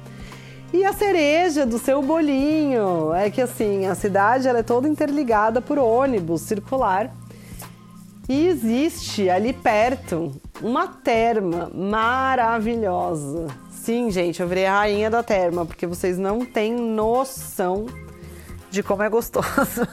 E 0.71 0.85
a 0.85 0.93
cereja 0.93 1.65
do 1.65 1.77
seu 1.77 2.01
bolinho 2.01 3.13
é 3.13 3.29
que 3.29 3.41
assim, 3.41 3.85
a 3.85 3.93
cidade 3.93 4.47
ela 4.47 4.59
é 4.59 4.63
toda 4.63 4.87
interligada 4.87 5.61
por 5.61 5.77
ônibus 5.77 6.41
circular. 6.41 7.13
E 8.27 8.47
existe 8.47 9.29
ali 9.29 9.51
perto 9.51 10.31
uma 10.61 10.87
terma 10.87 11.69
maravilhosa. 11.75 13.47
Sim, 13.69 14.09
gente, 14.09 14.41
eu 14.41 14.47
virei 14.47 14.65
a 14.65 14.79
rainha 14.79 15.09
da 15.09 15.21
terma, 15.21 15.65
porque 15.65 15.85
vocês 15.85 16.17
não 16.17 16.45
têm 16.45 16.73
noção 16.73 17.85
de 18.73 18.81
como 18.81 19.03
é 19.03 19.09
gostoso. 19.09 19.87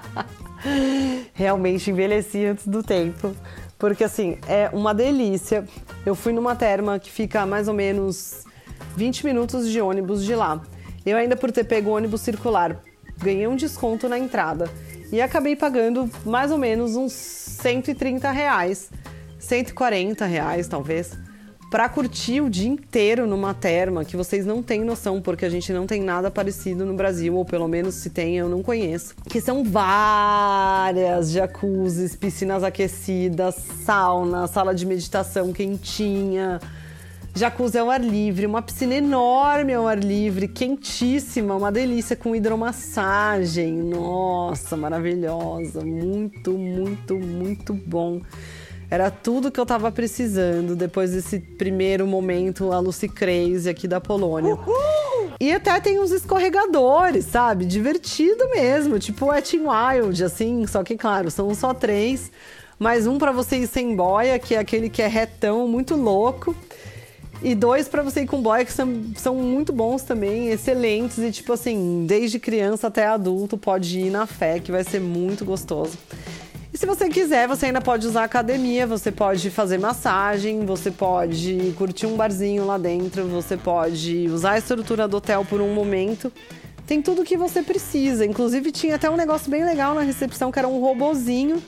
Realmente 1.32 1.90
envelheci 1.90 2.44
antes 2.44 2.68
do 2.68 2.82
tempo. 2.82 3.34
Porque 3.78 4.04
assim, 4.04 4.38
é 4.46 4.68
uma 4.72 4.94
delícia. 4.94 5.66
Eu 6.04 6.14
fui 6.14 6.32
numa 6.32 6.54
terma 6.54 6.98
que 6.98 7.10
fica 7.10 7.46
mais 7.46 7.68
ou 7.68 7.74
menos 7.74 8.44
20 8.96 9.24
minutos 9.24 9.70
de 9.70 9.80
ônibus 9.80 10.24
de 10.24 10.34
lá. 10.34 10.60
Eu 11.06 11.16
ainda 11.16 11.36
por 11.36 11.50
ter 11.50 11.64
pego 11.64 11.90
ônibus 11.90 12.20
circular, 12.20 12.76
ganhei 13.18 13.46
um 13.46 13.56
desconto 13.56 14.08
na 14.08 14.18
entrada. 14.18 14.68
E 15.10 15.22
acabei 15.22 15.56
pagando 15.56 16.10
mais 16.24 16.50
ou 16.50 16.58
menos 16.58 16.96
uns 16.96 17.12
130 17.12 18.30
reais. 18.30 18.90
140 19.38 20.26
reais, 20.26 20.68
talvez 20.68 21.16
para 21.70 21.88
curtir 21.88 22.40
o 22.40 22.48
dia 22.48 22.68
inteiro 22.68 23.26
numa 23.26 23.52
terma 23.52 24.04
que 24.04 24.16
vocês 24.16 24.46
não 24.46 24.62
têm 24.62 24.84
noção, 24.84 25.20
porque 25.20 25.44
a 25.44 25.50
gente 25.50 25.72
não 25.72 25.86
tem 25.86 26.00
nada 26.00 26.30
parecido 26.30 26.86
no 26.86 26.94
Brasil, 26.94 27.34
ou 27.34 27.44
pelo 27.44 27.66
menos 27.66 27.96
se 27.96 28.10
tem, 28.10 28.36
eu 28.36 28.48
não 28.48 28.62
conheço. 28.62 29.14
Que 29.28 29.40
são 29.40 29.64
várias 29.64 31.30
jacuzzis, 31.30 32.14
piscinas 32.14 32.62
aquecidas, 32.62 33.56
sauna, 33.84 34.46
sala 34.46 34.74
de 34.74 34.86
meditação 34.86 35.52
quentinha. 35.52 36.60
Jacuzzi 37.34 37.76
ao 37.76 37.90
ar 37.90 38.02
livre, 38.02 38.46
uma 38.46 38.62
piscina 38.62 38.94
enorme 38.94 39.74
ao 39.74 39.86
ar 39.86 39.98
livre, 39.98 40.48
quentíssima, 40.48 41.54
uma 41.54 41.70
delícia 41.70 42.16
com 42.16 42.34
hidromassagem. 42.34 43.74
Nossa, 43.74 44.74
maravilhosa, 44.74 45.84
muito, 45.84 46.52
muito, 46.52 47.14
muito 47.18 47.74
bom. 47.74 48.22
Era 48.90 49.10
tudo 49.10 49.50
que 49.50 49.58
eu 49.58 49.66
tava 49.66 49.90
precisando 49.90 50.76
depois 50.76 51.10
desse 51.10 51.40
primeiro 51.40 52.06
momento 52.06 52.72
a 52.72 52.78
Lucy 52.78 53.08
Crazy 53.08 53.68
aqui 53.68 53.88
da 53.88 54.00
Polônia. 54.00 54.54
Uhul! 54.54 55.32
E 55.40 55.52
até 55.52 55.78
tem 55.80 55.98
uns 55.98 56.12
escorregadores, 56.12 57.26
sabe? 57.26 57.64
Divertido 57.64 58.48
mesmo, 58.50 58.98
tipo 58.98 59.26
Wet 59.26 59.56
n 59.56 59.66
Wild, 59.68 60.24
assim. 60.24 60.66
Só 60.66 60.82
que, 60.84 60.96
claro, 60.96 61.30
são 61.30 61.54
só 61.54 61.74
três. 61.74 62.30
Mais 62.78 63.06
um 63.06 63.18
para 63.18 63.32
você 63.32 63.56
ir 63.56 63.66
sem 63.66 63.96
boia, 63.96 64.38
que 64.38 64.54
é 64.54 64.58
aquele 64.58 64.88
que 64.88 65.02
é 65.02 65.08
retão, 65.08 65.66
muito 65.66 65.94
louco. 65.96 66.54
E 67.42 67.54
dois 67.54 67.88
para 67.88 68.02
você 68.02 68.22
ir 68.22 68.26
com 68.26 68.40
boia, 68.40 68.64
que 68.64 68.72
são, 68.72 69.02
são 69.16 69.34
muito 69.34 69.72
bons 69.72 70.02
também, 70.02 70.48
excelentes. 70.48 71.18
E, 71.18 71.30
tipo 71.30 71.52
assim, 71.52 72.06
desde 72.06 72.38
criança 72.38 72.86
até 72.86 73.06
adulto, 73.06 73.58
pode 73.58 73.98
ir 73.98 74.10
na 74.10 74.26
fé, 74.26 74.58
que 74.60 74.72
vai 74.72 74.84
ser 74.84 75.00
muito 75.00 75.44
gostoso. 75.44 75.98
E 76.76 76.78
se 76.78 76.84
você 76.84 77.08
quiser, 77.08 77.48
você 77.48 77.64
ainda 77.64 77.80
pode 77.80 78.06
usar 78.06 78.24
academia, 78.24 78.86
você 78.86 79.10
pode 79.10 79.48
fazer 79.48 79.78
massagem, 79.78 80.66
você 80.66 80.90
pode 80.90 81.72
curtir 81.78 82.04
um 82.04 82.18
barzinho 82.18 82.66
lá 82.66 82.76
dentro, 82.76 83.26
você 83.28 83.56
pode 83.56 84.28
usar 84.28 84.50
a 84.50 84.58
estrutura 84.58 85.08
do 85.08 85.16
hotel 85.16 85.42
por 85.42 85.62
um 85.62 85.72
momento. 85.72 86.30
Tem 86.86 87.00
tudo 87.00 87.24
que 87.24 87.34
você 87.34 87.62
precisa. 87.62 88.26
Inclusive, 88.26 88.70
tinha 88.70 88.96
até 88.96 89.08
um 89.08 89.16
negócio 89.16 89.50
bem 89.50 89.64
legal 89.64 89.94
na 89.94 90.02
recepção, 90.02 90.52
que 90.52 90.58
era 90.58 90.68
um 90.68 90.78
robozinho 90.78 91.62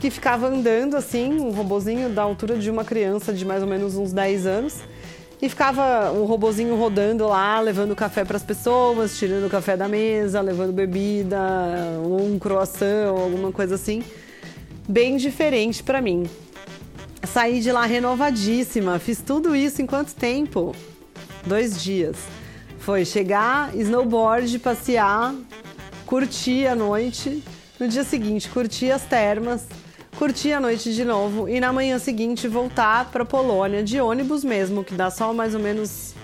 que 0.00 0.10
ficava 0.10 0.48
andando 0.48 0.96
assim, 0.96 1.32
um 1.32 1.52
robozinho 1.52 2.08
da 2.08 2.22
altura 2.22 2.58
de 2.58 2.68
uma 2.68 2.84
criança 2.84 3.32
de 3.32 3.44
mais 3.44 3.62
ou 3.62 3.68
menos 3.68 3.94
uns 3.96 4.12
10 4.12 4.46
anos. 4.46 4.80
E 5.40 5.48
ficava 5.48 6.10
um 6.10 6.24
robozinho 6.24 6.74
rodando 6.74 7.28
lá, 7.28 7.60
levando 7.60 7.94
café 7.94 8.24
para 8.24 8.36
as 8.36 8.42
pessoas, 8.42 9.16
tirando 9.16 9.48
café 9.48 9.76
da 9.76 9.86
mesa, 9.86 10.40
levando 10.40 10.72
bebida, 10.72 11.38
um 12.04 12.36
croissant, 12.36 13.10
alguma 13.16 13.52
coisa 13.52 13.76
assim 13.76 14.02
bem 14.88 15.16
diferente 15.16 15.82
para 15.82 16.00
mim. 16.00 16.28
Saí 17.24 17.60
de 17.60 17.70
lá 17.70 17.84
renovadíssima. 17.84 18.98
Fiz 18.98 19.20
tudo 19.20 19.54
isso 19.54 19.82
em 19.82 19.86
quanto 19.86 20.14
tempo? 20.14 20.74
Dois 21.46 21.82
dias. 21.82 22.16
Foi 22.78 23.04
chegar, 23.04 23.76
snowboard, 23.76 24.58
passear, 24.58 25.34
curtir 26.06 26.66
a 26.66 26.74
noite. 26.74 27.42
No 27.78 27.86
dia 27.86 28.04
seguinte, 28.04 28.48
curtir 28.48 28.90
as 28.90 29.04
termas, 29.04 29.66
curtir 30.18 30.52
a 30.52 30.60
noite 30.60 30.94
de 30.94 31.04
novo 31.04 31.48
e 31.48 31.60
na 31.60 31.72
manhã 31.72 31.98
seguinte 31.98 32.48
voltar 32.48 33.10
para 33.10 33.24
Polônia 33.24 33.82
de 33.82 34.00
ônibus 34.00 34.44
mesmo, 34.44 34.84
que 34.84 34.94
dá 34.94 35.10
só 35.10 35.32
mais 35.32 35.54
ou 35.54 35.60
menos 35.60 36.14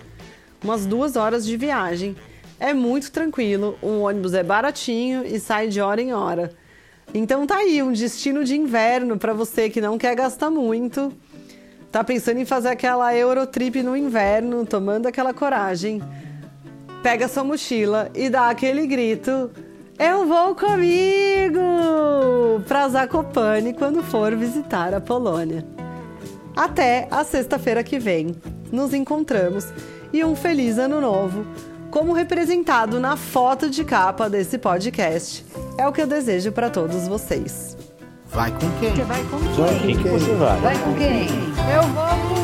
umas 0.63 0.85
duas 0.85 1.17
horas 1.17 1.47
de 1.47 1.57
viagem. 1.57 2.17
É 2.59 2.75
muito 2.75 3.13
tranquilo, 3.13 3.79
o 3.81 4.01
ônibus 4.01 4.35
é 4.35 4.43
baratinho 4.43 5.25
e 5.25 5.39
sai 5.39 5.69
de 5.69 5.81
hora 5.81 6.01
em 6.01 6.13
hora. 6.13 6.53
Então 7.15 7.47
tá 7.47 7.57
aí 7.57 7.83
um 7.83 7.93
destino 7.93 8.45
de 8.45 8.57
inverno 8.57 9.17
para 9.17 9.33
você 9.33 9.71
que 9.71 9.81
não 9.81 9.97
quer 9.97 10.15
gastar 10.15 10.51
muito. 10.51 11.13
Tá 11.91 12.05
pensando 12.05 12.41
em 12.41 12.45
fazer 12.45 12.69
aquela 12.69 13.15
Eurotrip 13.17 13.83
no 13.83 13.97
inverno, 13.97 14.67
tomando 14.67 15.07
aquela 15.07 15.33
coragem. 15.33 16.03
Pega 17.03 17.29
sua 17.29 17.45
mochila 17.45 18.11
e 18.15 18.29
dá 18.29 18.51
aquele 18.51 18.87
grito: 18.87 19.51
Eu 19.99 20.27
vou 20.27 20.55
comigo! 20.55 21.61
Pra 22.67 22.89
Zakopane 22.89 23.73
quando 23.73 24.03
for 24.03 24.35
visitar 24.37 24.93
a 24.93 25.01
Polônia. 25.01 25.65
Até 26.55 27.07
a 27.11 27.23
sexta-feira 27.23 27.83
que 27.85 27.99
vem. 27.99 28.35
Nos 28.73 28.93
encontramos 28.93 29.67
e 30.13 30.25
um 30.25 30.35
feliz 30.35 30.77
ano 30.77 31.01
novo 31.01 31.47
como 31.91 32.13
representado 32.13 33.01
na 33.01 33.17
foto 33.17 33.71
de 33.71 33.85
capa 33.85 34.29
desse 34.29 34.59
podcast. 34.59 35.45
É 35.79 35.87
o 35.87 35.93
que 35.93 36.01
eu 36.01 36.07
desejo 36.07 36.53
para 36.53 36.71
todos 36.71 37.07
vocês. 37.07 37.77
Vai 38.27 38.51
com 38.51 38.71
quem? 38.81 38.95
Você 38.95 39.05
vai 39.05 39.23
com 39.25 39.39
quem? 39.39 39.49
Vai 39.55 39.75
com 39.79 40.19
quem? 40.19 40.37
Vai 40.61 40.79
com 40.79 40.95
quem? 40.95 41.29
Eu 41.75 41.83
vou 41.83 42.29
com 42.29 42.36